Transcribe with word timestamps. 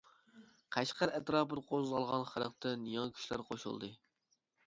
قەشقەر 0.75 1.11
ئەتراپىدا 1.17 1.65
قوزغالغان 1.67 2.25
خەلقتىن 2.31 2.89
يېڭى 2.95 3.13
كۈچلەر 3.19 3.47
قوشۇلدى. 3.51 3.93